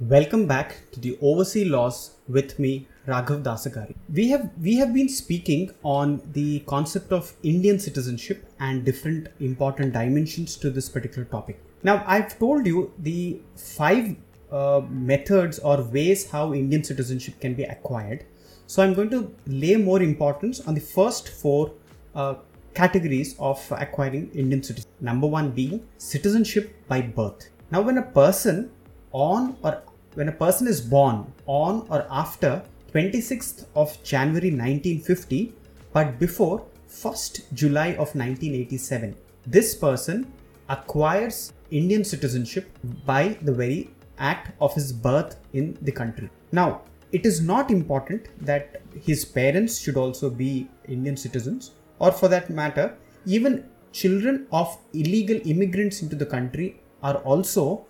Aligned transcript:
Welcome 0.00 0.46
back 0.46 0.76
to 0.92 1.00
the 1.00 1.16
Overseas 1.22 1.68
Laws 1.70 2.16
with 2.28 2.58
me, 2.58 2.86
Raghav 3.06 3.42
Dasagari. 3.42 3.94
We 4.12 4.28
have 4.28 4.50
we 4.60 4.76
have 4.76 4.92
been 4.92 5.08
speaking 5.08 5.70
on 5.82 6.20
the 6.34 6.60
concept 6.66 7.12
of 7.12 7.32
Indian 7.42 7.78
citizenship 7.78 8.44
and 8.60 8.84
different 8.84 9.28
important 9.40 9.94
dimensions 9.94 10.56
to 10.56 10.68
this 10.68 10.90
particular 10.90 11.24
topic. 11.24 11.58
Now, 11.82 12.04
I've 12.06 12.38
told 12.38 12.66
you 12.66 12.92
the 12.98 13.40
five 13.56 14.16
uh, 14.52 14.82
methods 14.90 15.60
or 15.60 15.80
ways 15.80 16.30
how 16.30 16.52
Indian 16.52 16.84
citizenship 16.84 17.40
can 17.40 17.54
be 17.54 17.62
acquired. 17.62 18.26
So, 18.66 18.82
I'm 18.82 18.92
going 18.92 19.08
to 19.08 19.34
lay 19.46 19.76
more 19.76 20.02
importance 20.02 20.60
on 20.60 20.74
the 20.74 20.82
first 20.82 21.30
four 21.30 21.72
uh, 22.14 22.34
categories 22.74 23.34
of 23.38 23.66
acquiring 23.70 24.30
Indian 24.32 24.62
citizenship. 24.62 25.00
Number 25.00 25.26
one 25.26 25.52
being 25.52 25.88
citizenship 25.96 26.74
by 26.86 27.00
birth. 27.00 27.48
Now, 27.70 27.80
when 27.80 27.96
a 27.96 28.02
person 28.02 28.70
on 29.12 29.56
or 29.62 29.82
when 30.14 30.28
a 30.28 30.32
person 30.32 30.66
is 30.66 30.80
born 30.80 31.32
on 31.46 31.86
or 31.90 32.06
after 32.10 32.62
26th 32.92 33.66
of 33.74 34.02
January 34.02 34.50
1950 34.50 35.52
but 35.92 36.18
before 36.18 36.64
1st 36.88 37.52
July 37.52 37.88
of 37.90 38.14
1987 38.14 39.14
this 39.46 39.74
person 39.74 40.30
acquires 40.68 41.52
Indian 41.70 42.04
citizenship 42.04 42.66
by 43.04 43.36
the 43.42 43.52
very 43.52 43.90
act 44.18 44.52
of 44.60 44.74
his 44.74 44.92
birth 44.92 45.36
in 45.52 45.76
the 45.82 45.92
country. 45.92 46.30
Now 46.52 46.82
it 47.12 47.26
is 47.26 47.40
not 47.40 47.70
important 47.70 48.28
that 48.44 48.80
his 49.00 49.24
parents 49.24 49.78
should 49.78 49.96
also 49.96 50.30
be 50.30 50.68
Indian 50.88 51.16
citizens 51.16 51.72
or 51.98 52.12
for 52.12 52.28
that 52.28 52.50
matter 52.50 52.96
even 53.24 53.68
children 53.92 54.46
of 54.52 54.76
illegal 54.92 55.38
immigrants 55.44 56.02
into 56.02 56.16
the 56.16 56.26
country 56.26 56.80
are 57.02 57.16
also 57.18 57.86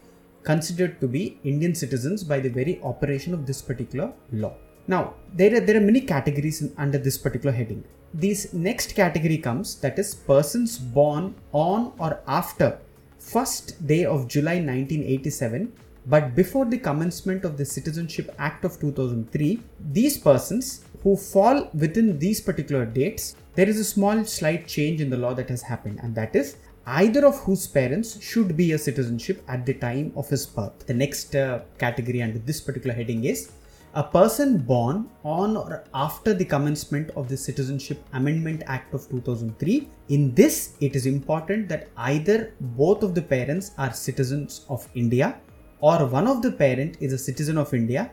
considered 0.51 1.01
to 1.01 1.09
be 1.09 1.39
Indian 1.45 1.75
citizens 1.75 2.25
by 2.25 2.39
the 2.41 2.49
very 2.49 2.81
operation 2.83 3.35
of 3.35 3.45
this 3.47 3.61
particular 3.61 4.13
law. 4.33 4.55
Now, 4.89 5.15
there 5.35 5.57
are, 5.57 5.61
there 5.61 5.77
are 5.77 5.87
many 5.91 6.01
categories 6.01 6.63
in, 6.63 6.73
under 6.79 6.99
this 6.99 7.19
particular 7.19 7.55
heading. 7.55 7.85
This 8.15 8.53
next 8.53 8.95
category 8.95 9.39
comes 9.39 9.75
that 9.81 9.99
is 9.99 10.15
persons 10.15 10.79
born 10.79 11.35
on 11.53 11.93
or 11.99 12.21
after 12.27 12.79
first 13.19 13.87
day 13.87 14.05
of 14.05 14.29
July 14.29 14.57
1987 14.61 15.73
but 16.09 16.37
before 16.37 16.65
the 16.65 16.79
commencement 16.79 17.45
of 17.45 17.57
the 17.57 17.65
Citizenship 17.65 18.33
Act 18.39 18.65
of 18.65 18.79
2003, 18.79 19.61
these 19.91 20.17
persons 20.17 20.85
who 21.03 21.17
fall 21.17 21.69
within 21.75 22.21
these 22.21 22.41
particular 22.41 22.87
dates, 22.87 23.35
there 23.57 23.69
is 23.69 23.79
a 23.81 23.85
small 23.85 24.25
slight 24.25 24.69
change 24.69 25.01
in 25.01 25.11
the 25.11 25.17
law 25.17 25.35
that 25.35 25.49
has 25.49 25.63
happened, 25.63 25.99
and 26.03 26.15
that 26.15 26.37
is 26.37 26.59
either 26.87 27.27
of 27.27 27.37
whose 27.41 27.67
parents 27.67 28.23
should 28.23 28.57
be 28.57 28.73
a 28.73 28.79
citizenship 28.79 29.43
at 29.49 29.67
the 29.67 29.75
time 29.75 30.13
of 30.17 30.29
his 30.29 30.47
birth. 30.47 30.87
The 30.87 30.95
next 30.95 31.35
uh, 31.35 31.61
category 31.79 32.23
under 32.23 32.39
this 32.39 32.61
particular 32.61 32.95
heading 32.95 33.25
is 33.25 33.51
a 33.95 34.05
person 34.05 34.59
born 34.59 35.09
on 35.25 35.57
or 35.57 35.83
after 35.95 36.35
the 36.35 36.45
commencement 36.45 37.11
of 37.17 37.29
the 37.29 37.37
Citizenship 37.37 37.99
Amendment 38.13 38.63
Act 38.67 38.93
of 38.93 39.09
2003. 39.09 39.89
In 40.11 40.35
this, 40.35 40.75
it 40.81 40.95
is 40.95 41.07
important 41.07 41.69
that 41.71 41.89
either 41.97 42.53
both 42.61 43.03
of 43.03 43.15
the 43.15 43.23
parents 43.23 43.73
are 43.79 43.93
citizens 43.93 44.67
of 44.69 44.87
India 44.95 45.41
or 45.81 46.07
one 46.07 46.27
of 46.29 46.43
the 46.43 46.53
parent 46.53 46.99
is 47.01 47.13
a 47.13 47.19
citizen 47.19 47.57
of 47.57 47.73
India 47.73 48.11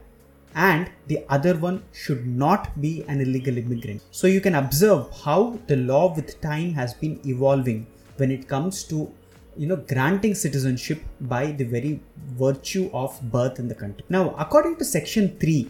and 0.56 0.90
the 1.08 1.26
other 1.30 1.56
one 1.58 1.84
should 1.92 2.26
not 2.28 2.80
be 2.80 3.04
an 3.08 3.20
illegal 3.22 3.58
immigrant. 3.58 4.02
So 4.12 4.28
you 4.28 4.40
can 4.40 4.56
observe 4.56 5.12
how 5.24 5.60
the 5.68 5.76
law 5.76 6.14
with 6.16 6.40
time 6.42 6.74
has 6.74 6.94
been 6.94 7.20
evolving 7.26 7.88
when 8.18 8.32
it 8.32 8.48
comes 8.48 8.84
to 8.86 9.12
you 9.56 9.68
know 9.68 9.76
granting 9.76 10.34
citizenship 10.34 11.02
by 11.22 11.46
the 11.52 11.64
very 11.64 12.00
virtue 12.44 12.90
of 12.94 13.20
birth 13.32 13.60
in 13.60 13.68
the 13.68 13.76
country. 13.76 14.04
Now 14.10 14.36
according 14.38 14.78
to 14.78 14.86
section 14.86 15.38
3 15.40 15.70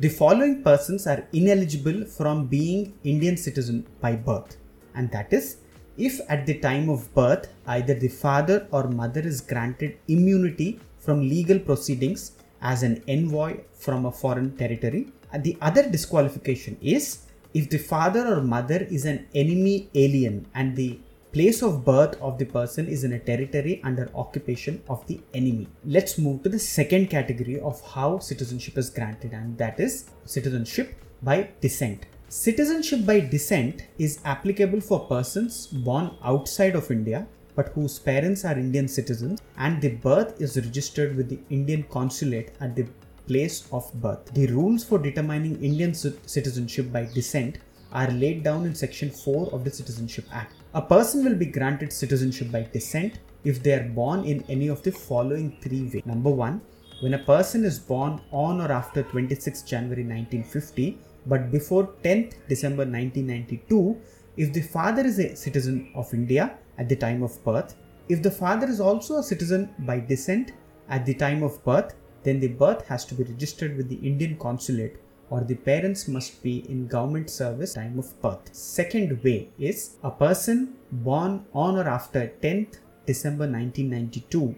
the 0.00 0.08
following 0.08 0.62
persons 0.62 1.06
are 1.06 1.22
ineligible 1.32 2.04
from 2.16 2.46
being 2.46 2.94
indian 3.04 3.36
citizen 3.36 3.86
by 4.00 4.16
birth. 4.16 4.56
And 4.94 5.10
that 5.12 5.32
is 5.32 5.58
if 5.96 6.20
at 6.28 6.46
the 6.46 6.58
time 6.58 6.88
of 6.88 7.12
birth 7.14 7.48
either 7.66 7.94
the 7.94 8.08
father 8.08 8.66
or 8.70 8.84
mother 8.88 9.20
is 9.20 9.40
granted 9.40 9.98
immunity 10.08 10.80
from 10.98 11.20
legal 11.20 11.58
proceedings 11.58 12.32
as 12.60 12.82
an 12.82 13.02
envoy 13.08 13.58
from 13.74 14.06
a 14.06 14.12
foreign 14.12 14.56
territory 14.56 15.12
and 15.32 15.44
the 15.44 15.56
other 15.60 15.88
disqualification 15.88 16.76
is 16.80 17.26
if 17.52 17.68
the 17.68 17.78
father 17.92 18.26
or 18.32 18.40
mother 18.40 18.86
is 18.96 19.04
an 19.04 19.26
enemy 19.34 19.88
alien 19.94 20.46
and 20.54 20.76
the 20.76 20.98
place 21.32 21.62
of 21.62 21.84
birth 21.84 22.20
of 22.20 22.38
the 22.38 22.44
person 22.44 22.88
is 22.88 23.04
in 23.04 23.12
a 23.12 23.18
territory 23.18 23.80
under 23.84 24.10
occupation 24.14 24.82
of 24.88 25.06
the 25.06 25.20
enemy. 25.34 25.68
Let's 25.84 26.18
move 26.18 26.42
to 26.42 26.48
the 26.48 26.58
second 26.58 27.08
category 27.08 27.60
of 27.60 27.80
how 27.80 28.18
citizenship 28.18 28.76
is 28.76 28.90
granted, 28.90 29.32
and 29.32 29.56
that 29.58 29.78
is 29.78 30.10
citizenship 30.24 30.94
by 31.22 31.50
descent. 31.60 32.06
Citizenship 32.28 33.04
by 33.04 33.20
descent 33.20 33.82
is 33.98 34.20
applicable 34.24 34.80
for 34.80 35.00
persons 35.06 35.66
born 35.66 36.12
outside 36.22 36.76
of 36.76 36.90
India 36.90 37.26
but 37.56 37.70
whose 37.70 37.98
parents 37.98 38.44
are 38.44 38.56
Indian 38.56 38.86
citizens 38.88 39.40
and 39.58 39.82
the 39.82 39.90
birth 39.96 40.40
is 40.40 40.56
registered 40.56 41.16
with 41.16 41.28
the 41.28 41.40
Indian 41.50 41.82
consulate 41.82 42.52
at 42.60 42.76
the 42.76 42.86
place 43.26 43.68
of 43.72 43.92
birth. 43.94 44.32
The 44.32 44.46
rules 44.46 44.84
for 44.84 44.98
determining 44.98 45.62
Indian 45.62 45.92
citizenship 45.92 46.92
by 46.92 47.06
descent 47.06 47.58
are 47.92 48.10
laid 48.10 48.44
down 48.44 48.64
in 48.64 48.74
Section 48.74 49.10
4 49.10 49.50
of 49.52 49.64
the 49.64 49.70
Citizenship 49.70 50.24
Act. 50.32 50.54
A 50.72 50.80
person 50.80 51.24
will 51.24 51.34
be 51.34 51.46
granted 51.46 51.92
citizenship 51.92 52.52
by 52.52 52.62
descent 52.62 53.18
if 53.42 53.60
they 53.60 53.72
are 53.72 53.88
born 53.88 54.24
in 54.24 54.44
any 54.48 54.68
of 54.68 54.84
the 54.84 54.92
following 54.92 55.58
three 55.60 55.82
ways. 55.82 56.06
Number 56.06 56.30
one, 56.30 56.60
when 57.00 57.14
a 57.14 57.18
person 57.18 57.64
is 57.64 57.80
born 57.80 58.20
on 58.30 58.60
or 58.60 58.70
after 58.70 59.02
26 59.02 59.62
January 59.62 60.04
1950 60.04 60.96
but 61.26 61.50
before 61.50 61.88
10th 62.04 62.34
December 62.48 62.84
1992, 62.84 64.00
if 64.36 64.52
the 64.52 64.62
father 64.62 65.04
is 65.04 65.18
a 65.18 65.34
citizen 65.34 65.90
of 65.96 66.14
India 66.14 66.56
at 66.78 66.88
the 66.88 66.94
time 66.94 67.24
of 67.24 67.44
birth, 67.44 67.74
if 68.08 68.22
the 68.22 68.30
father 68.30 68.68
is 68.68 68.80
also 68.80 69.16
a 69.16 69.24
citizen 69.24 69.74
by 69.80 69.98
descent 69.98 70.52
at 70.88 71.04
the 71.04 71.14
time 71.14 71.42
of 71.42 71.64
birth, 71.64 71.96
then 72.22 72.38
the 72.38 72.46
birth 72.46 72.86
has 72.86 73.04
to 73.06 73.16
be 73.16 73.24
registered 73.24 73.76
with 73.76 73.88
the 73.88 73.96
Indian 73.96 74.36
consulate 74.36 75.00
or 75.30 75.40
the 75.42 75.54
parents 75.54 76.08
must 76.08 76.42
be 76.42 76.68
in 76.68 76.86
government 76.86 77.30
service 77.30 77.74
time 77.74 77.98
of 77.98 78.20
birth. 78.20 78.52
Second 78.52 79.22
way 79.24 79.48
is 79.58 79.96
a 80.02 80.10
person 80.10 80.74
born 80.90 81.44
on 81.54 81.76
or 81.76 81.88
after 81.88 82.32
10th 82.42 82.78
December 83.06 83.46
1992. 83.46 84.54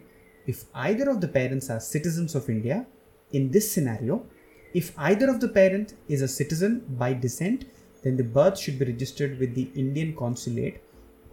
If 0.47 0.65
either 0.75 1.09
of 1.09 1.21
the 1.21 1.29
parents 1.29 1.71
are 1.71 1.81
citizens 1.81 2.35
of 2.35 2.49
India, 2.49 2.87
in 3.33 3.51
this 3.51 3.71
scenario, 3.71 4.27
if 4.75 4.93
either 4.99 5.29
of 5.29 5.41
the 5.41 5.49
parent 5.49 5.95
is 6.09 6.23
a 6.23 6.29
citizen 6.29 6.83
by 6.99 7.13
descent, 7.13 7.67
then 8.03 8.17
the 8.17 8.25
birth 8.25 8.59
should 8.59 8.79
be 8.79 8.87
registered 8.87 9.39
with 9.39 9.55
the 9.55 9.71
Indian 9.75 10.15
consulate 10.17 10.81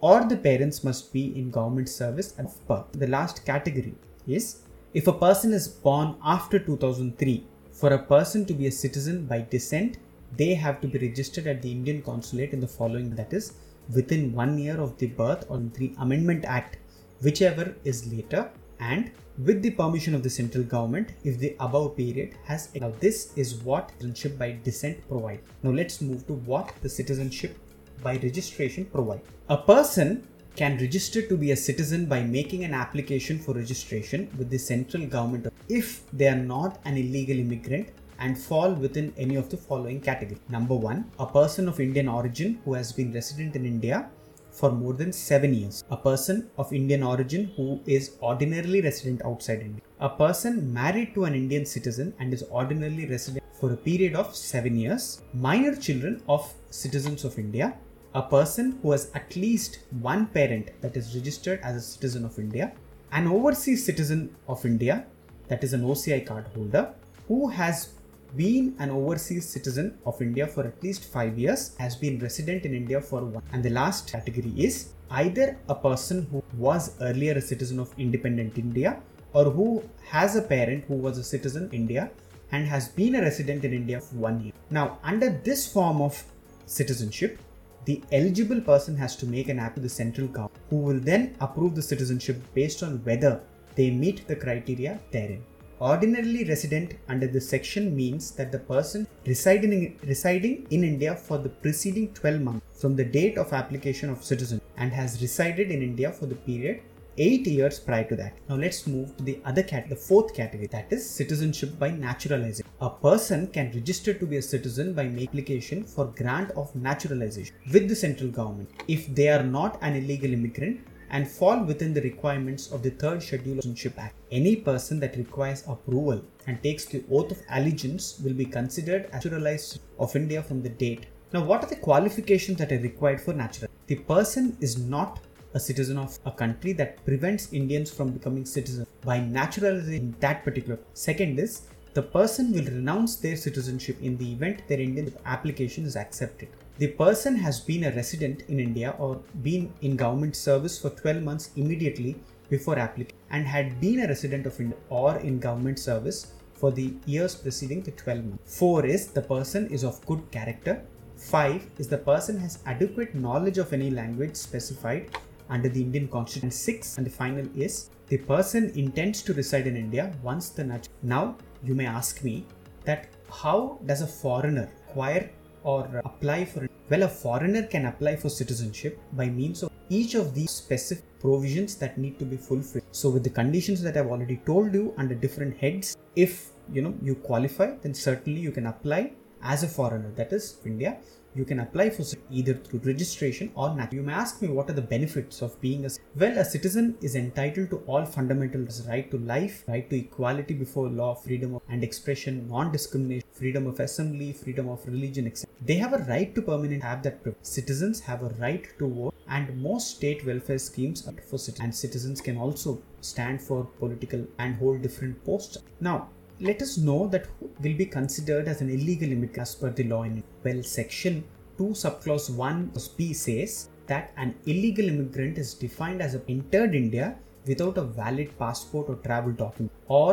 or 0.00 0.24
the 0.24 0.36
parents 0.36 0.82
must 0.82 1.12
be 1.12 1.36
in 1.38 1.50
government 1.50 1.88
service 1.88 2.34
at 2.38 2.46
birth. 2.66 2.86
The 2.92 3.06
last 3.06 3.44
category 3.44 3.94
is 4.26 4.62
if 4.94 5.06
a 5.06 5.12
person 5.12 5.52
is 5.52 5.68
born 5.68 6.16
after 6.24 6.58
2003 6.58 7.46
for 7.80 7.94
a 7.94 7.98
person 7.98 8.44
to 8.44 8.52
be 8.52 8.66
a 8.66 8.70
citizen 8.70 9.24
by 9.24 9.40
descent, 9.50 9.96
they 10.36 10.54
have 10.54 10.80
to 10.82 10.86
be 10.86 10.98
registered 10.98 11.46
at 11.46 11.62
the 11.62 11.72
Indian 11.72 12.02
consulate 12.02 12.52
in 12.52 12.60
the 12.60 12.68
following 12.68 13.14
that 13.16 13.32
is, 13.32 13.54
within 13.94 14.34
one 14.34 14.58
year 14.58 14.78
of 14.78 14.98
the 14.98 15.06
birth 15.06 15.46
or 15.48 15.58
the 15.78 15.94
Amendment 15.98 16.44
Act, 16.44 16.76
whichever 17.22 17.74
is 17.84 18.06
later, 18.12 18.50
and 18.80 19.10
with 19.46 19.62
the 19.62 19.70
permission 19.70 20.14
of 20.14 20.22
the 20.22 20.28
central 20.28 20.62
government 20.62 21.14
if 21.24 21.38
the 21.38 21.56
above 21.58 21.96
period 21.96 22.34
has. 22.44 22.68
Now, 22.74 22.92
this 23.00 23.32
is 23.36 23.54
what 23.54 23.88
citizenship 23.92 24.38
by 24.38 24.58
descent 24.62 25.08
provide. 25.08 25.40
Now, 25.62 25.70
let's 25.70 26.02
move 26.02 26.26
to 26.26 26.34
what 26.34 26.74
the 26.82 26.88
citizenship 26.88 27.56
by 28.02 28.16
registration 28.16 28.84
provide. 28.84 29.22
A 29.48 29.56
person 29.56 30.26
can 30.56 30.78
register 30.78 31.22
to 31.22 31.36
be 31.36 31.52
a 31.52 31.56
citizen 31.56 32.06
by 32.06 32.22
making 32.22 32.64
an 32.64 32.74
application 32.74 33.38
for 33.38 33.54
registration 33.54 34.28
with 34.36 34.50
the 34.50 34.58
central 34.58 35.06
government 35.06 35.46
if 35.68 36.10
they 36.12 36.28
are 36.28 36.36
not 36.36 36.80
an 36.84 36.96
illegal 36.96 37.38
immigrant 37.38 37.88
and 38.18 38.38
fall 38.38 38.72
within 38.72 39.12
any 39.16 39.36
of 39.36 39.48
the 39.48 39.56
following 39.56 40.00
categories. 40.00 40.40
Number 40.48 40.74
one, 40.74 41.10
a 41.18 41.26
person 41.26 41.68
of 41.68 41.80
Indian 41.80 42.08
origin 42.08 42.60
who 42.64 42.74
has 42.74 42.92
been 42.92 43.12
resident 43.12 43.56
in 43.56 43.64
India 43.64 44.10
for 44.50 44.70
more 44.70 44.92
than 44.92 45.12
seven 45.12 45.54
years. 45.54 45.84
A 45.90 45.96
person 45.96 46.50
of 46.58 46.72
Indian 46.72 47.02
origin 47.02 47.52
who 47.56 47.80
is 47.86 48.16
ordinarily 48.20 48.80
resident 48.82 49.22
outside 49.24 49.60
India. 49.60 49.82
A 50.00 50.08
person 50.08 50.72
married 50.72 51.14
to 51.14 51.24
an 51.24 51.34
Indian 51.34 51.64
citizen 51.64 52.12
and 52.18 52.34
is 52.34 52.42
ordinarily 52.50 53.06
resident 53.06 53.44
for 53.58 53.72
a 53.72 53.76
period 53.76 54.14
of 54.14 54.34
seven 54.34 54.76
years. 54.76 55.22
Minor 55.32 55.74
children 55.76 56.22
of 56.28 56.52
citizens 56.70 57.24
of 57.24 57.38
India 57.38 57.74
a 58.14 58.22
person 58.22 58.78
who 58.82 58.90
has 58.92 59.10
at 59.14 59.36
least 59.36 59.80
one 60.00 60.26
parent 60.26 60.70
that 60.80 60.96
is 60.96 61.14
registered 61.14 61.60
as 61.62 61.76
a 61.76 61.80
citizen 61.80 62.24
of 62.24 62.38
India, 62.38 62.72
an 63.12 63.26
overseas 63.26 63.84
citizen 63.84 64.34
of 64.48 64.64
India, 64.64 65.04
that 65.48 65.62
is 65.62 65.72
an 65.72 65.82
OCI 65.82 66.26
card 66.26 66.46
holder, 66.54 66.92
who 67.28 67.48
has 67.48 67.90
been 68.36 68.74
an 68.78 68.90
overseas 68.90 69.48
citizen 69.48 69.98
of 70.06 70.20
India 70.22 70.46
for 70.46 70.64
at 70.64 70.82
least 70.82 71.04
five 71.04 71.38
years, 71.38 71.76
has 71.78 71.96
been 71.96 72.18
resident 72.18 72.64
in 72.64 72.74
India 72.74 73.00
for 73.00 73.24
one. 73.24 73.42
And 73.52 73.62
the 73.62 73.70
last 73.70 74.10
category 74.10 74.52
is 74.56 74.90
either 75.10 75.58
a 75.68 75.74
person 75.74 76.26
who 76.30 76.42
was 76.56 76.96
earlier 77.00 77.34
a 77.34 77.40
citizen 77.40 77.80
of 77.80 77.92
independent 77.98 78.58
India 78.58 79.00
or 79.32 79.44
who 79.44 79.82
has 80.08 80.36
a 80.36 80.42
parent 80.42 80.84
who 80.86 80.94
was 80.94 81.18
a 81.18 81.24
citizen 81.24 81.68
in 81.72 81.82
India 81.82 82.10
and 82.52 82.66
has 82.66 82.88
been 82.88 83.14
a 83.14 83.20
resident 83.20 83.64
in 83.64 83.72
India 83.72 84.00
for 84.00 84.16
one 84.16 84.40
year. 84.40 84.52
Now, 84.70 84.98
under 85.02 85.30
this 85.30 85.72
form 85.72 86.00
of 86.00 86.24
citizenship, 86.66 87.38
the 87.84 88.02
eligible 88.12 88.60
person 88.60 88.96
has 88.96 89.16
to 89.16 89.26
make 89.26 89.48
an 89.48 89.58
app 89.58 89.74
to 89.74 89.80
the 89.80 89.88
central 89.88 90.26
government, 90.26 90.60
who 90.68 90.76
will 90.76 91.00
then 91.00 91.36
approve 91.40 91.74
the 91.74 91.82
citizenship 91.82 92.42
based 92.54 92.82
on 92.82 92.98
whether 93.04 93.40
they 93.74 93.90
meet 93.90 94.26
the 94.28 94.36
criteria 94.36 95.00
therein. 95.10 95.42
Ordinarily 95.80 96.44
resident 96.44 96.92
under 97.08 97.26
this 97.26 97.48
section 97.48 97.96
means 97.96 98.32
that 98.32 98.52
the 98.52 98.58
person 98.58 99.06
residing 99.26 99.72
in, 99.72 99.98
residing 100.06 100.66
in 100.68 100.84
India 100.84 101.16
for 101.16 101.38
the 101.38 101.48
preceding 101.48 102.12
12 102.12 102.40
months 102.42 102.80
from 102.80 102.96
the 102.96 103.04
date 103.04 103.38
of 103.38 103.54
application 103.54 104.10
of 104.10 104.22
citizenship 104.22 104.62
and 104.76 104.92
has 104.92 105.22
resided 105.22 105.70
in 105.70 105.82
India 105.82 106.12
for 106.12 106.26
the 106.26 106.34
period 106.34 106.82
8 107.18 107.46
years 107.46 107.80
prior 107.80 108.04
to 108.04 108.16
that. 108.16 108.34
Now 108.48 108.56
let's 108.56 108.86
move 108.86 109.16
to 109.16 109.24
the 109.24 109.40
other 109.44 109.62
category, 109.62 109.94
the 109.94 109.96
fourth 109.96 110.34
category, 110.34 110.68
that 110.68 110.92
is 110.92 111.08
citizenship 111.08 111.78
by 111.78 111.90
naturalization. 111.90 112.66
A 112.80 112.90
person 112.90 113.46
can 113.48 113.72
register 113.72 114.14
to 114.14 114.26
be 114.26 114.36
a 114.36 114.42
citizen 114.42 114.94
by 114.94 115.04
making 115.04 115.30
application 115.30 115.84
for 115.84 116.06
grant 116.06 116.50
of 116.52 116.74
naturalization 116.74 117.54
with 117.72 117.88
the 117.88 117.96
central 117.96 118.30
government 118.30 118.68
if 118.88 119.14
they 119.14 119.28
are 119.28 119.42
not 119.42 119.78
an 119.80 119.96
illegal 119.96 120.32
immigrant 120.32 120.80
and 121.10 121.28
fall 121.28 121.62
within 121.64 121.92
the 121.92 122.00
requirements 122.02 122.70
of 122.70 122.82
the 122.82 122.90
third 122.90 123.22
schedule 123.22 123.58
of 123.58 123.64
Citizenship 123.64 123.94
Act. 123.98 124.14
Any 124.30 124.56
person 124.56 125.00
that 125.00 125.16
requires 125.16 125.64
approval 125.66 126.22
and 126.46 126.62
takes 126.62 126.84
the 126.84 127.04
oath 127.10 127.32
of 127.32 127.42
allegiance 127.50 128.20
will 128.24 128.34
be 128.34 128.44
considered 128.44 129.10
naturalized 129.12 129.80
of 129.98 130.14
India 130.14 130.42
from 130.42 130.62
the 130.62 130.68
date. 130.68 131.06
Now, 131.32 131.44
what 131.44 131.64
are 131.64 131.68
the 131.68 131.76
qualifications 131.76 132.58
that 132.58 132.72
are 132.72 132.78
required 132.78 133.20
for 133.20 133.32
natural? 133.32 133.70
The 133.86 133.96
person 133.96 134.56
is 134.60 134.78
not 134.78 135.20
a 135.54 135.60
citizen 135.60 135.98
of 135.98 136.18
a 136.24 136.30
country 136.30 136.72
that 136.74 137.04
prevents 137.04 137.52
Indians 137.52 137.90
from 137.90 138.10
becoming 138.10 138.44
citizens 138.44 138.86
by 139.04 139.18
naturalizing 139.18 140.14
that 140.20 140.44
particular. 140.44 140.78
Second 140.94 141.38
is 141.38 141.62
the 141.92 142.02
person 142.02 142.52
will 142.52 142.64
renounce 142.64 143.16
their 143.16 143.36
citizenship 143.36 143.96
in 144.00 144.16
the 144.16 144.32
event 144.32 144.62
their 144.68 144.80
Indian 144.80 145.12
application 145.26 145.84
is 145.84 145.96
accepted. 145.96 146.48
The 146.78 146.86
person 146.88 147.34
has 147.36 147.58
been 147.60 147.84
a 147.84 147.90
resident 147.90 148.42
in 148.48 148.60
India 148.60 148.94
or 148.98 149.16
been 149.42 149.72
in 149.82 149.96
government 149.96 150.36
service 150.36 150.78
for 150.80 150.90
12 150.90 151.22
months 151.22 151.50
immediately 151.56 152.16
before 152.48 152.78
application 152.78 153.18
and 153.30 153.44
had 153.44 153.80
been 153.80 154.00
a 154.00 154.06
resident 154.06 154.46
of 154.46 154.60
India 154.60 154.78
or 154.88 155.16
in 155.16 155.40
government 155.40 155.80
service 155.80 156.32
for 156.54 156.70
the 156.70 156.94
years 157.06 157.34
preceding 157.34 157.82
the 157.82 157.90
12 157.90 158.24
months. 158.24 158.58
4 158.58 158.86
is 158.86 159.08
the 159.08 159.22
person 159.22 159.66
is 159.68 159.82
of 159.82 160.04
good 160.06 160.22
character. 160.30 160.80
5 161.16 161.70
is 161.78 161.88
the 161.88 161.98
person 161.98 162.38
has 162.38 162.60
adequate 162.66 163.14
knowledge 163.14 163.58
of 163.58 163.72
any 163.72 163.90
language 163.90 164.36
specified 164.36 165.10
under 165.50 165.68
the 165.68 165.82
Indian 165.82 166.08
Constitution. 166.08 166.50
6 166.50 166.96
and 166.98 167.06
the 167.06 167.10
final 167.10 167.46
is 167.56 167.90
the 168.08 168.18
person 168.18 168.72
intends 168.74 169.22
to 169.22 169.34
reside 169.34 169.66
in 169.66 169.76
India 169.76 170.12
once 170.22 170.48
the 170.50 170.64
nat- 170.64 170.88
now 171.02 171.36
you 171.62 171.74
may 171.74 171.86
ask 171.86 172.24
me 172.24 172.46
that 172.84 173.08
how 173.42 173.78
does 173.86 174.00
a 174.02 174.06
foreigner 174.06 174.68
acquire 174.88 175.30
or 175.62 176.02
apply 176.04 176.44
for? 176.44 176.68
Well, 176.88 177.04
a 177.04 177.08
foreigner 177.08 177.64
can 177.64 177.86
apply 177.86 178.16
for 178.16 178.28
citizenship 178.28 178.98
by 179.12 179.28
means 179.28 179.62
of 179.62 179.70
each 179.88 180.14
of 180.14 180.34
these 180.34 180.50
specific 180.50 181.04
provisions 181.20 181.76
that 181.76 181.98
need 181.98 182.18
to 182.18 182.24
be 182.24 182.36
fulfilled. 182.36 182.84
So, 182.92 183.10
with 183.10 183.24
the 183.24 183.30
conditions 183.30 183.82
that 183.82 183.96
I've 183.96 184.06
already 184.06 184.38
told 184.46 184.72
you 184.74 184.94
under 184.96 185.14
different 185.14 185.56
heads, 185.58 185.96
if 186.16 186.50
you 186.72 186.82
know 186.82 186.94
you 187.02 187.14
qualify, 187.14 187.76
then 187.82 187.94
certainly 187.94 188.40
you 188.40 188.50
can 188.50 188.66
apply 188.66 189.12
as 189.42 189.62
a 189.62 189.68
foreigner, 189.68 190.10
that 190.16 190.32
is 190.32 190.58
India, 190.64 190.98
you 191.34 191.44
can 191.44 191.60
apply 191.60 191.90
for 191.90 192.04
either 192.30 192.54
through 192.54 192.80
registration 192.80 193.52
or 193.54 193.74
not. 193.74 193.92
You 193.92 194.02
may 194.02 194.12
ask 194.12 194.42
me 194.42 194.48
what 194.48 194.68
are 194.70 194.74
the 194.74 194.82
benefits 194.82 195.42
of 195.42 195.60
being 195.60 195.84
a 195.84 195.90
well 196.16 196.38
a 196.38 196.44
citizen 196.44 196.96
is 197.00 197.14
entitled 197.14 197.70
to 197.70 197.78
all 197.86 198.04
fundamental 198.04 198.62
rights 198.62 198.82
right 198.88 199.10
to 199.10 199.18
life, 199.18 199.64
right 199.68 199.88
to 199.90 199.96
equality 199.96 200.54
before 200.54 200.88
law, 200.88 201.14
freedom 201.14 201.54
of 201.54 201.62
and 201.68 201.84
expression, 201.84 202.48
non-discrimination, 202.48 203.28
freedom 203.32 203.66
of 203.66 203.80
assembly, 203.80 204.32
freedom 204.32 204.68
of 204.68 204.86
religion, 204.86 205.26
etc. 205.26 205.48
They 205.64 205.74
have 205.74 205.92
a 205.92 206.04
right 206.04 206.34
to 206.34 206.42
permanent 206.42 206.82
have 206.82 207.02
that 207.04 207.22
privilege. 207.22 207.44
Citizens 207.44 208.00
have 208.00 208.22
a 208.22 208.34
right 208.40 208.66
to 208.78 208.88
vote 208.88 209.14
and 209.28 209.62
most 209.62 209.96
state 209.96 210.26
welfare 210.26 210.58
schemes 210.58 211.06
are 211.06 211.14
for 211.28 211.38
citizens 211.38 211.60
and 211.64 211.74
citizens 211.74 212.20
can 212.20 212.36
also 212.36 212.82
stand 213.00 213.40
for 213.40 213.64
political 213.78 214.26
and 214.38 214.56
hold 214.56 214.82
different 214.82 215.24
posts. 215.24 215.58
Now 215.80 216.08
let 216.40 216.62
us 216.62 216.78
know 216.78 217.06
that 217.08 217.26
who 217.38 217.50
will 217.62 217.76
be 217.76 217.84
considered 217.84 218.48
as 218.48 218.60
an 218.60 218.70
illegal 218.70 219.10
immigrant 219.12 219.38
as 219.46 219.54
per 219.54 219.70
the 219.70 219.84
law 219.84 220.02
in 220.02 220.22
well 220.44 220.62
section 220.62 221.22
2 221.58 221.66
subclause 221.82 222.28
1 222.34 222.72
b 222.96 223.12
says 223.12 223.68
that 223.90 224.12
an 224.16 224.30
illegal 224.52 224.86
immigrant 224.92 225.36
is 225.42 225.50
defined 225.64 226.00
as 226.06 226.14
a 226.18 226.22
entered 226.34 226.74
india 226.82 227.08
without 227.50 227.76
a 227.82 227.90
valid 228.00 228.30
passport 228.42 228.88
or 228.92 228.96
travel 229.06 229.34
document 229.42 229.72
or 230.00 230.12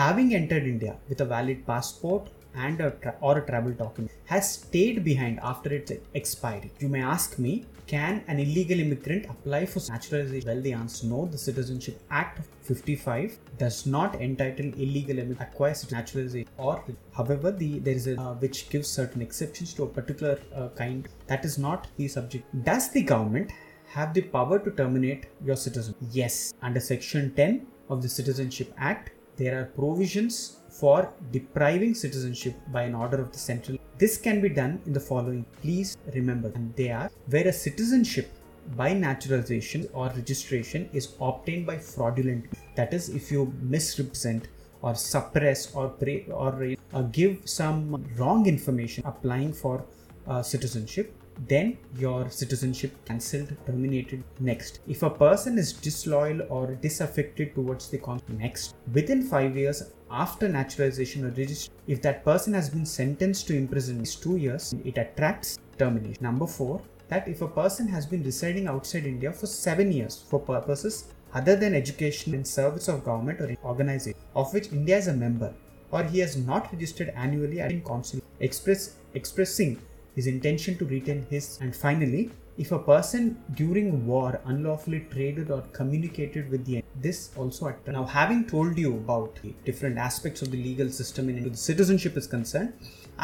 having 0.00 0.34
entered 0.40 0.66
india 0.74 0.94
with 1.08 1.20
a 1.26 1.30
valid 1.36 1.60
passport 1.70 2.26
and 2.66 2.80
a 2.80 2.90
tra- 3.02 3.16
or 3.20 3.38
a 3.38 3.46
travel 3.46 3.72
document 3.72 4.12
has 4.26 4.52
stayed 4.54 5.04
behind 5.04 5.40
after 5.42 5.72
its 5.72 5.92
expiry. 6.14 6.70
You 6.80 6.88
may 6.88 7.02
ask 7.02 7.38
me, 7.38 7.66
can 7.86 8.22
an 8.28 8.38
illegal 8.38 8.78
immigrant 8.80 9.26
apply 9.30 9.64
for 9.66 9.80
naturalization? 9.90 10.48
Well, 10.48 10.60
the 10.60 10.72
answer 10.74 11.06
is 11.06 11.10
no. 11.10 11.26
The 11.26 11.38
Citizenship 11.38 12.00
Act 12.10 12.40
of 12.40 12.46
55 12.64 13.38
does 13.56 13.86
not 13.86 14.20
entitle 14.20 14.66
illegal 14.66 15.18
immigrants 15.18 15.54
acquire 15.54 15.74
naturalization 15.90 16.48
or 16.58 16.84
however 17.12 17.50
the 17.50 17.78
there 17.78 17.94
is 17.94 18.06
a 18.06 18.20
uh, 18.20 18.34
which 18.34 18.68
gives 18.68 18.88
certain 18.88 19.22
exceptions 19.22 19.72
to 19.74 19.84
a 19.84 19.86
particular 19.86 20.38
uh, 20.54 20.68
kind 20.82 21.08
that 21.28 21.44
is 21.44 21.56
not 21.58 21.88
the 21.96 22.08
subject. 22.08 22.44
Does 22.64 22.90
the 22.90 23.02
government 23.02 23.52
have 23.88 24.12
the 24.12 24.22
power 24.36 24.58
to 24.58 24.70
terminate 24.70 25.26
your 25.42 25.56
citizenship? 25.56 26.02
Yes, 26.10 26.52
under 26.60 26.80
section 26.80 27.32
10 27.34 27.66
of 27.88 28.02
the 28.02 28.08
Citizenship 28.08 28.74
Act, 28.76 29.12
there 29.36 29.58
are 29.58 29.64
provisions 29.64 30.57
for 30.78 31.12
depriving 31.32 31.94
citizenship 31.94 32.54
by 32.68 32.82
an 32.82 32.94
order 32.94 33.20
of 33.20 33.32
the 33.32 33.38
central. 33.38 33.78
This 33.98 34.16
can 34.16 34.40
be 34.40 34.48
done 34.48 34.80
in 34.86 34.92
the 34.92 35.00
following. 35.00 35.44
Please 35.60 35.96
remember, 36.14 36.52
and 36.54 36.74
they 36.76 36.90
are 36.90 37.10
where 37.30 37.48
a 37.48 37.52
citizenship 37.52 38.30
by 38.76 38.92
naturalization 38.92 39.88
or 39.92 40.06
registration 40.08 40.88
is 40.92 41.14
obtained 41.20 41.66
by 41.66 41.78
fraudulent. 41.78 42.44
That 42.76 42.94
is, 42.94 43.08
if 43.08 43.32
you 43.32 43.52
misrepresent 43.60 44.48
or 44.82 44.94
suppress 44.94 45.74
or 45.74 45.88
pray, 45.88 46.26
or 46.30 46.74
uh, 46.92 47.02
give 47.02 47.40
some 47.44 48.04
wrong 48.16 48.46
information 48.46 49.04
applying 49.04 49.52
for 49.52 49.84
uh, 50.28 50.42
citizenship 50.42 51.14
then 51.46 51.78
your 51.96 52.28
citizenship 52.30 52.92
cancelled 53.04 53.56
terminated 53.64 54.24
next 54.40 54.80
if 54.88 55.04
a 55.04 55.10
person 55.10 55.56
is 55.56 55.72
disloyal 55.72 56.42
or 56.50 56.74
disaffected 56.86 57.54
towards 57.54 57.88
the 57.90 57.98
country 57.98 58.34
next 58.34 58.74
within 58.92 59.22
5 59.22 59.56
years 59.56 59.82
after 60.10 60.48
naturalization 60.48 61.24
or 61.24 61.28
registration 61.28 61.72
if 61.86 62.02
that 62.02 62.24
person 62.24 62.54
has 62.54 62.70
been 62.70 62.86
sentenced 62.86 63.46
to 63.46 63.56
imprisonment 63.56 64.16
2 64.20 64.36
years 64.36 64.74
it 64.84 64.98
attracts 64.98 65.58
termination. 65.78 66.22
Number 66.22 66.46
4 66.46 66.80
that 67.08 67.28
if 67.28 67.42
a 67.42 67.48
person 67.48 67.88
has 67.88 68.06
been 68.06 68.22
residing 68.22 68.66
outside 68.68 69.06
india 69.06 69.32
for 69.32 69.46
7 69.46 69.92
years 69.92 70.24
for 70.30 70.40
purposes 70.40 71.12
other 71.34 71.56
than 71.56 71.74
education 71.74 72.34
and 72.34 72.46
service 72.46 72.88
of 72.88 73.04
government 73.04 73.40
or 73.40 73.54
organization 73.64 74.20
of 74.34 74.52
which 74.52 74.72
india 74.72 74.96
is 74.96 75.08
a 75.08 75.12
member 75.12 75.52
or 75.90 76.02
he 76.02 76.18
has 76.18 76.36
not 76.36 76.72
registered 76.72 77.10
annually 77.16 77.60
at 77.60 77.84
consulate 77.84 78.24
express 78.40 78.96
expressing 79.14 79.78
his 80.18 80.26
intention 80.26 80.76
to 80.78 80.84
retain 80.84 81.24
his, 81.30 81.58
and 81.60 81.74
finally, 81.74 82.30
if 82.64 82.72
a 82.72 82.78
person 82.78 83.24
during 83.54 84.06
war 84.06 84.40
unlawfully 84.44 85.00
traded 85.12 85.50
or 85.50 85.60
communicated 85.78 86.50
with 86.50 86.64
the 86.66 86.82
this 87.06 87.30
also 87.36 87.68
at 87.68 87.86
now 87.96 88.04
having 88.04 88.40
told 88.52 88.76
you 88.84 88.94
about 88.94 89.38
the 89.42 89.52
different 89.68 89.98
aspects 90.06 90.42
of 90.42 90.50
the 90.54 90.60
legal 90.68 90.90
system 91.00 91.28
and 91.28 91.44
the 91.44 91.56
citizenship 91.56 92.16
is 92.22 92.26
concerned 92.26 92.72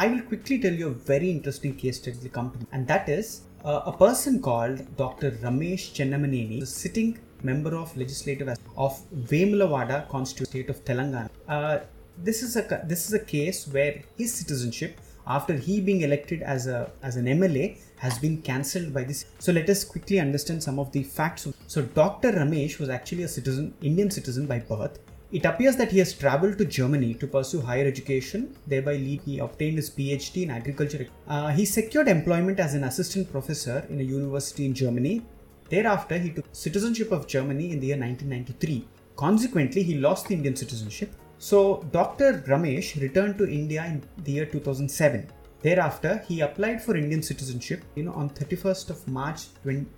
i 0.03 0.07
will 0.07 0.23
quickly 0.31 0.57
tell 0.65 0.77
you 0.81 0.87
a 0.87 0.97
very 1.13 1.29
interesting 1.37 1.75
case 1.75 1.97
study 2.01 2.29
come 2.29 2.51
to 2.51 2.59
me. 2.59 2.65
And 2.71 2.87
that 2.87 3.09
is 3.09 3.41
uh, 3.63 3.81
a 3.85 3.93
person 4.05 4.41
called 4.41 4.77
dr 4.97 5.31
ramesh 5.45 5.85
chennamaneni 5.97 6.59
the 6.61 6.71
sitting 6.83 7.11
member 7.49 7.75
of 7.81 7.95
legislative 8.01 8.49
of 8.85 8.93
Vemulavada 9.31 9.97
constituent 10.09 10.49
state 10.49 10.69
of 10.69 10.83
telangana. 10.85 11.29
Uh, 11.47 11.79
this 12.27 12.41
is 12.45 12.55
a 12.55 12.63
this 12.91 13.01
is 13.07 13.13
a 13.13 13.23
case 13.35 13.67
where 13.75 13.95
his 14.17 14.33
citizenship 14.33 14.99
after 15.27 15.53
he 15.53 15.81
being 15.81 16.01
elected 16.01 16.41
as 16.41 16.67
a 16.67 16.91
as 17.01 17.15
an 17.15 17.25
MLA 17.25 17.77
has 17.97 18.19
been 18.19 18.41
cancelled 18.41 18.93
by 18.93 19.03
this. 19.03 19.25
So 19.39 19.51
let 19.51 19.69
us 19.69 19.83
quickly 19.83 20.19
understand 20.19 20.61
some 20.61 20.79
of 20.79 20.91
the 20.91 21.03
facts. 21.03 21.47
So 21.67 21.81
Dr. 21.81 22.31
Ramesh 22.31 22.79
was 22.79 22.89
actually 22.89 23.23
a 23.23 23.27
citizen, 23.27 23.73
Indian 23.81 24.11
citizen 24.11 24.45
by 24.45 24.59
birth. 24.59 24.99
It 25.31 25.43
appears 25.43 25.75
that 25.77 25.91
he 25.91 25.99
has 25.99 26.13
traveled 26.13 26.57
to 26.59 26.65
Germany 26.65 27.13
to 27.15 27.27
pursue 27.27 27.59
higher 27.59 27.85
education, 27.85 28.55
thereby 28.67 28.95
he 28.97 29.39
obtained 29.39 29.77
his 29.77 29.89
PhD 29.89 30.43
in 30.43 30.51
agriculture. 30.51 31.07
Uh, 31.27 31.49
he 31.49 31.65
secured 31.65 32.07
employment 32.07 32.59
as 32.59 32.73
an 32.73 32.83
assistant 32.83 33.31
professor 33.31 33.85
in 33.89 33.99
a 33.99 34.03
university 34.03 34.65
in 34.65 34.73
Germany. 34.73 35.23
Thereafter, 35.69 36.19
he 36.19 36.29
took 36.29 36.45
citizenship 36.51 37.11
of 37.11 37.27
Germany 37.27 37.71
in 37.71 37.79
the 37.79 37.87
year 37.87 37.97
1993. 37.97 38.87
Consequently, 39.15 39.81
he 39.81 39.95
lost 39.95 40.27
the 40.27 40.35
Indian 40.35 40.55
citizenship 40.55 41.11
so 41.37 41.85
Dr. 41.91 42.43
Ramesh 42.47 42.99
returned 43.01 43.37
to 43.37 43.49
India 43.49 43.85
in 43.85 44.03
the 44.23 44.31
year 44.31 44.45
2007. 44.45 45.27
Thereafter, 45.61 46.23
he 46.27 46.41
applied 46.41 46.81
for 46.81 46.95
Indian 46.95 47.23
citizenship. 47.23 47.83
You 47.95 48.03
know, 48.03 48.13
on 48.13 48.29
31st 48.29 48.89
of 48.89 49.07
March 49.07 49.47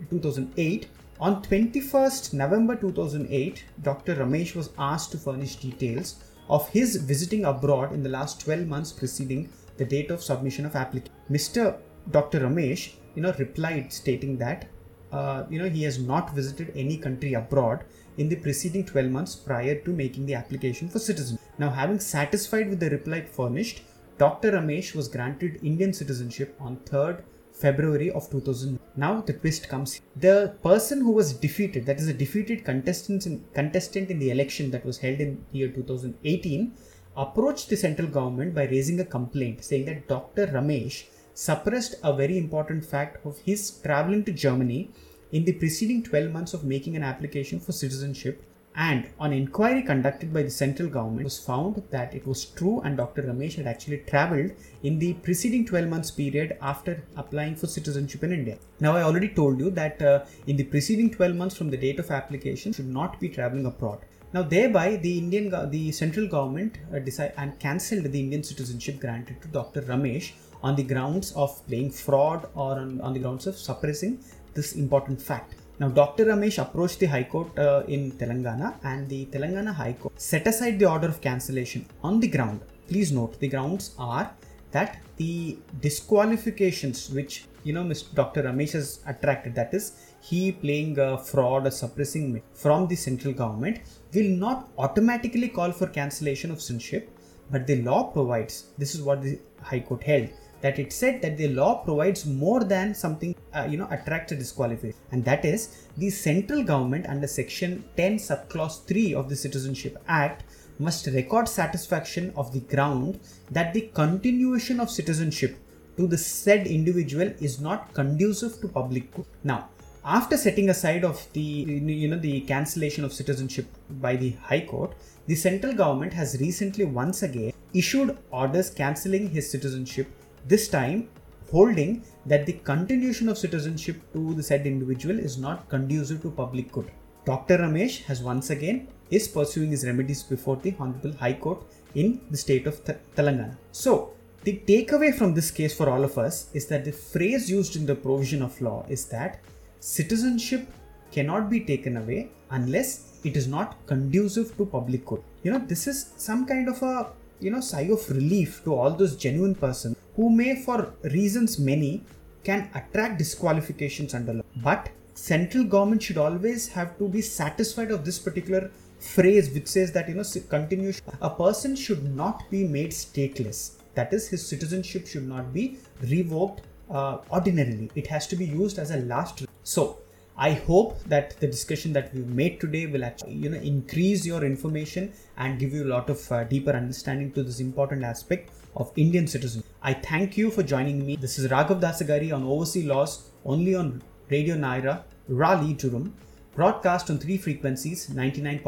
2008, 0.10 0.88
On 1.20 1.42
21st 1.42 2.34
November 2.34 2.76
2008, 2.76 3.66
Dr. 3.82 4.16
Ramesh 4.18 4.56
was 4.56 4.70
asked 4.78 5.12
to 5.14 5.18
furnish 5.18 5.56
details 5.56 6.24
of 6.48 6.70
his 6.70 6.98
visiting 6.98 7.44
abroad 7.44 7.92
in 7.92 8.04
the 8.04 8.10
last 8.10 8.42
12 8.42 8.68
months 8.68 8.92
preceding 8.92 9.50
the 9.78 9.86
date 9.86 10.12
of 10.12 10.22
submission 10.22 10.64
of 10.68 10.76
application. 10.76 11.12
Mr. 11.32 11.76
Dr. 12.12 12.42
Ramesh, 12.42 12.94
you 13.16 13.24
know, 13.24 13.34
replied 13.40 13.92
stating 13.92 14.38
that, 14.38 14.68
uh, 15.12 15.46
you 15.50 15.60
know, 15.60 15.70
he 15.70 15.84
has 15.84 16.00
not 16.00 16.34
visited 16.34 16.72
any 16.76 16.98
country 16.98 17.34
abroad 17.34 17.84
in 18.18 18.30
the 18.30 18.36
preceding 18.36 18.86
12 18.86 19.12
months 19.12 19.36
prior 19.36 19.76
to 19.76 19.92
making 19.92 20.26
the 20.26 20.34
application 20.34 20.90
for 20.90 21.00
citizenship. 21.00 21.46
Now, 21.58 21.70
having 21.70 22.00
satisfied 22.00 22.70
with 22.70 22.80
the 22.80 22.90
reply 22.90 23.22
furnished, 23.22 23.82
Dr. 24.18 24.52
Ramesh 24.52 24.96
was 24.96 25.08
granted 25.08 25.60
Indian 25.64 25.94
citizenship 25.94 26.56
on 26.60 26.78
3rd 26.78 27.22
February 27.54 28.12
of 28.12 28.30
2000. 28.30 28.80
Now 28.96 29.22
the 29.22 29.34
twist 29.34 29.68
comes. 29.70 30.02
The 30.16 30.56
person 30.62 31.02
who 31.02 31.12
was 31.12 31.34
defeated, 31.34 31.86
that 31.86 32.00
is 32.00 32.08
a 32.08 32.14
defeated 32.14 32.64
contestant 32.64 33.26
in, 33.26 33.44
contestant 33.54 34.10
in 34.10 34.20
the 34.20 34.32
election 34.32 34.72
that 34.72 34.86
was 34.86 35.00
held 35.00 35.20
in 35.20 35.44
year 35.52 35.70
2018, 35.70 36.74
approached 37.16 37.70
the 37.70 37.78
central 37.78 38.08
government 38.08 38.54
by 38.54 38.66
raising 38.66 39.00
a 39.00 39.06
complaint 39.06 39.64
saying 39.64 39.86
that 39.86 40.08
Dr. 40.08 40.48
Ramesh 40.48 41.06
suppressed 41.46 41.94
a 42.04 42.12
very 42.20 42.36
important 42.36 42.84
fact 42.84 43.24
of 43.24 43.38
his 43.48 43.70
traveling 43.84 44.24
to 44.24 44.32
Germany 44.32 44.90
in 45.32 45.46
the 45.46 45.54
preceding 45.54 46.02
12 46.02 46.32
months 46.32 46.56
of 46.56 46.64
making 46.64 46.96
an 46.96 47.04
application 47.04 47.60
for 47.60 47.74
citizenship 47.74 48.44
and 48.76 49.08
on 49.20 49.32
inquiry 49.34 49.84
conducted 49.84 50.34
by 50.34 50.42
the 50.42 50.50
central 50.50 50.90
government 50.90 51.26
was 51.26 51.38
found 51.38 51.76
that 51.92 52.16
it 52.16 52.26
was 52.26 52.46
true 52.60 52.80
and 52.82 52.98
dr 52.98 53.22
ramesh 53.28 53.56
had 53.60 53.68
actually 53.72 54.00
traveled 54.10 54.52
in 54.82 54.98
the 55.04 55.14
preceding 55.28 55.64
12 55.66 55.88
months 55.94 56.10
period 56.10 56.58
after 56.72 57.04
applying 57.16 57.56
for 57.56 57.68
citizenship 57.68 58.24
in 58.24 58.34
india. 58.40 58.58
Now 58.80 58.96
i 58.96 59.04
already 59.04 59.30
told 59.30 59.60
you 59.60 59.70
that 59.82 60.02
uh, 60.02 60.26
in 60.48 60.58
the 60.58 60.68
preceding 60.74 61.12
12 61.12 61.36
months 61.36 61.56
from 61.56 61.70
the 61.70 61.82
date 61.86 62.00
of 62.00 62.10
application 62.10 62.74
should 62.74 62.92
not 63.00 63.20
be 63.20 63.30
traveling 63.30 63.68
abroad. 63.68 64.00
Now 64.34 64.44
thereby 64.44 64.98
the 64.98 65.18
indian 65.20 65.50
the 65.72 65.92
central 65.92 66.28
government 66.28 66.78
uh, 66.94 67.00
decided 67.00 67.36
and 67.38 67.60
cancelled 67.60 68.12
the 68.16 68.22
indian 68.26 68.44
citizenship 68.44 69.00
granted 69.00 69.42
to 69.44 69.48
dr 69.60 69.82
ramesh 69.94 70.30
on 70.68 70.76
the 70.82 70.88
grounds 70.94 71.32
of 71.44 71.52
playing 71.68 71.92
fraud 72.04 72.42
or 72.56 72.74
on, 72.84 73.00
on 73.06 73.14
the 73.16 73.22
grounds 73.26 73.48
of 73.52 73.56
suppressing 73.68 74.14
this 74.58 74.70
important 74.84 75.20
fact 75.30 75.56
now, 75.80 75.90
Dr. 75.90 76.26
Ramesh 76.26 76.60
approached 76.60 77.00
the 77.00 77.06
High 77.06 77.26
Court 77.26 77.58
uh, 77.60 77.84
in 77.88 78.12
Telangana 78.14 78.78
and 78.84 79.08
the 79.08 79.28
Telangana 79.28 79.76
High 79.76 79.94
Court 79.94 80.20
set 80.20 80.48
aside 80.48 80.80
the 80.80 80.90
order 80.90 81.08
of 81.08 81.22
cancellation 81.22 81.86
on 82.04 82.20
the 82.20 82.28
ground. 82.28 82.62
Please 82.88 83.12
note 83.12 83.40
the 83.40 83.48
grounds 83.48 83.94
are 84.00 84.32
that 84.72 85.00
the 85.18 85.58
disqualifications 85.80 87.12
which 87.12 87.46
you 87.64 87.74
know 87.74 87.84
Mr. 87.84 88.16
Dr. 88.16 88.42
Ramesh 88.44 88.72
has 88.72 89.02
attracted, 89.06 89.54
that 89.54 89.72
is, 89.72 89.92
he 90.20 90.52
playing 90.52 90.98
uh, 90.98 91.18
fraud 91.18 91.68
or 91.68 91.72
suppressing 91.72 92.42
from 92.56 92.88
the 92.88 92.96
central 92.96 93.34
government, 93.34 93.82
will 94.16 94.36
not 94.46 94.70
automatically 94.80 95.48
call 95.48 95.72
for 95.72 95.86
cancellation 95.86 96.50
of 96.50 96.60
citizenship, 96.60 97.16
but 97.52 97.68
the 97.68 97.84
law 97.84 98.06
provides 98.06 98.72
this 98.80 98.96
is 98.96 99.04
what 99.04 99.22
the 99.22 99.38
High 99.62 99.82
Court 99.82 100.02
held 100.02 100.30
that 100.62 100.80
it 100.80 100.92
said 100.92 101.22
that 101.22 101.38
the 101.38 101.48
law 101.50 101.76
provides 101.84 102.26
more 102.26 102.64
than 102.64 102.94
something 102.94 103.36
uh, 103.54 103.68
you 103.70 103.78
know 103.78 103.88
attracts 103.92 104.32
a 104.32 104.36
disqualification 104.36 105.00
and 105.12 105.24
that 105.24 105.46
is 105.46 105.88
the 105.98 106.10
central 106.10 106.64
government 106.64 107.06
under 107.08 107.28
section 107.28 107.84
10 107.96 108.18
subclause 108.18 108.84
3 108.86 109.14
of 109.14 109.30
the 109.30 109.36
citizenship 109.36 109.98
act 110.08 110.44
must 110.80 111.08
record 111.08 111.48
satisfaction 111.48 112.34
of 112.36 112.52
the 112.54 112.60
ground 112.74 113.20
that 113.52 113.74
the 113.74 113.90
continuation 113.94 114.80
of 114.80 114.90
citizenship 114.90 115.58
to 115.98 116.08
the 116.08 116.18
said 116.18 116.68
individual 116.68 117.34
is 117.40 117.60
not 117.60 117.92
conducive 117.94 118.62
to 118.62 118.68
public 118.68 119.12
good. 119.16 119.26
Now 119.44 119.70
after 120.06 120.38
setting 120.38 120.70
aside 120.70 121.04
of 121.04 121.28
the 121.34 121.42
you 121.42 122.08
know 122.08 122.20
the 122.20 122.42
cancellation 122.42 123.04
of 123.04 123.12
citizenship 123.12 123.66
by 124.06 124.16
the 124.16 124.30
high 124.50 124.62
court 124.62 124.94
the 125.26 125.36
central 125.36 125.74
government 125.74 126.14
has 126.14 126.38
recently 126.40 126.86
once 126.86 127.24
again 127.24 127.52
issued 127.74 128.18
orders 128.32 128.70
cancelling 128.70 129.30
his 129.30 129.50
citizenship 129.52 130.08
this 130.48 130.68
time 130.70 131.10
holding 131.52 132.04
that 132.26 132.46
the 132.46 132.54
continuation 132.54 133.30
of 133.30 133.38
citizenship 133.38 134.02
to 134.14 134.34
the 134.34 134.44
said 134.44 134.66
individual 134.66 135.18
is 135.20 135.38
not 135.38 135.68
conducive 135.70 136.22
to 136.22 136.32
public 136.32 136.72
good. 136.72 136.92
Dr. 137.26 137.58
Ramesh 137.58 138.04
has 138.04 138.22
once 138.22 138.50
again 138.50 138.88
is 139.10 139.28
pursuing 139.28 139.72
his 139.72 139.86
remedies 139.86 140.24
before 140.24 140.58
the 140.58 140.74
Honorable 140.80 141.14
High 141.14 141.34
Court 141.34 141.64
in 141.96 142.22
the 142.32 142.38
state 142.38 142.68
of 142.68 142.84
Th- 142.86 142.98
Telangana. 143.16 143.58
So, 143.72 144.14
the 144.44 144.62
takeaway 144.66 145.14
from 145.14 145.34
this 145.34 145.52
case 145.52 145.76
for 145.76 145.90
all 145.90 146.04
of 146.04 146.18
us 146.18 146.50
is 146.54 146.68
that 146.68 146.86
the 146.86 146.92
phrase 146.92 147.50
used 147.50 147.76
in 147.76 147.86
the 147.86 147.96
provision 147.96 148.42
of 148.42 148.62
law 148.62 148.86
is 148.88 149.06
that 149.06 149.40
citizenship 149.80 150.68
cannot 151.12 151.50
be 151.50 151.60
taken 151.62 151.98
away 151.98 152.30
unless 152.52 153.20
it 153.24 153.36
is 153.36 153.48
not 153.48 153.76
conducive 153.88 154.56
to 154.58 154.66
public 154.66 155.06
good. 155.06 155.22
You 155.44 155.52
know, 155.52 155.60
this 155.60 155.88
is 155.88 156.14
some 156.18 156.46
kind 156.46 156.70
of 156.70 156.82
a 156.82 157.12
you 157.40 157.52
know 157.52 157.62
sigh 157.62 157.90
of 157.96 158.10
relief 158.10 158.64
to 158.64 158.74
all 158.74 158.92
those 158.92 159.16
genuine 159.16 159.54
persons 159.54 159.96
who 160.18 160.30
may 160.30 160.62
for 160.66 160.94
reasons 161.16 161.58
many 161.58 162.04
can 162.44 162.70
attract 162.74 163.18
disqualifications 163.20 164.14
under 164.14 164.34
law. 164.34 164.44
But 164.58 164.90
central 165.14 165.64
government 165.64 166.04
should 166.04 166.18
always 166.18 166.68
have 166.70 166.98
to 166.98 167.08
be 167.08 167.22
satisfied 167.22 167.92
of 167.92 168.04
this 168.04 168.20
particular 168.20 168.70
phrase 169.00 169.52
which 169.52 169.68
says 169.68 169.92
that 169.92 170.10
you 170.10 170.16
know 170.16 170.24
continuation 170.50 171.04
a 171.22 171.30
person 171.30 171.76
should 171.76 172.04
not 172.16 172.50
be 172.50 172.64
made 172.64 172.92
stateless. 172.92 173.60
That 173.94 174.12
is 174.14 174.28
his 174.28 174.46
citizenship 174.46 175.08
should 175.08 175.28
not 175.28 175.54
be 175.54 175.78
revoked 176.02 176.62
uh, 176.90 177.20
ordinarily. 177.32 177.92
It 177.96 178.08
has 178.08 178.28
to 178.28 178.36
be 178.36 178.46
used 178.46 178.80
as 178.80 178.92
a 178.92 178.98
last 178.98 179.46
so 179.64 180.00
I 180.40 180.52
hope 180.54 181.04
that 181.06 181.40
the 181.40 181.48
discussion 181.48 181.94
that 181.94 182.14
we've 182.14 182.28
made 182.28 182.60
today 182.62 182.86
will 182.86 183.04
actually, 183.04 183.34
you 183.34 183.50
know, 183.50 183.58
increase 183.58 184.24
your 184.24 184.44
information 184.44 185.12
and 185.36 185.60
give 185.60 185.74
you 185.74 185.84
a 185.84 185.90
lot 185.96 186.12
of 186.12 186.32
uh, 186.32 186.44
deeper 186.44 186.72
understanding 186.72 187.32
to 187.32 187.42
this 187.42 187.60
important 187.60 188.04
aspect 188.04 188.52
of 188.76 188.92
Indian 188.96 189.26
citizen. 189.26 189.64
I 189.82 189.94
thank 189.94 190.38
you 190.38 190.50
for 190.50 190.64
joining 190.64 191.06
me. 191.06 191.18
This 191.18 191.38
is 191.38 191.52
Raghav 191.52 191.80
Dasagari 191.80 192.34
on 192.34 192.44
Overseas 192.44 192.86
Laws, 192.86 193.30
only 193.46 193.76
on 193.76 194.02
Radio 194.30 194.56
Nyra, 194.56 195.04
Raleigh, 195.30 195.76
Durham, 195.76 196.16
broadcast 196.56 197.12
on 197.12 197.20
three 197.20 197.38
frequencies 197.38 198.08
99.9 198.10 198.64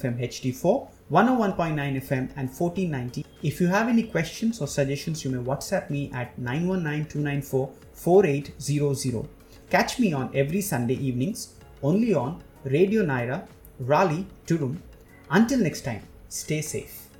FM 0.00 0.18
HD4, 0.18 0.88
101.9 1.12 2.00
FM, 2.00 2.30
and 2.36 2.48
1490. 2.48 3.26
If 3.42 3.60
you 3.60 3.66
have 3.66 3.88
any 3.88 4.04
questions 4.04 4.62
or 4.62 4.66
suggestions, 4.66 5.22
you 5.22 5.30
may 5.30 5.44
WhatsApp 5.44 5.90
me 5.90 6.10
at 6.14 6.36
919 6.38 7.10
294 7.10 7.70
4800. 7.92 9.28
Catch 9.68 9.98
me 9.98 10.14
on 10.14 10.30
every 10.34 10.62
Sunday 10.62 10.94
evenings 10.94 11.54
only 11.82 12.14
on 12.14 12.42
Radio 12.64 13.04
Nyra, 13.04 13.46
Raleigh, 13.80 14.26
Durham. 14.46 14.82
Until 15.28 15.58
next 15.58 15.82
time, 15.82 16.02
stay 16.30 16.62
safe. 16.62 17.03